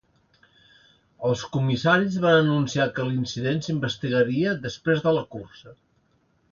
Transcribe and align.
Els 1.29 1.43
comissaris 1.57 2.17
van 2.25 2.39
anunciar 2.39 2.89
que 2.97 3.07
l'incident 3.11 3.63
s'investigaria 3.67 4.59
després 4.69 5.09
de 5.09 5.19
la 5.21 5.27
cursa. 5.37 5.81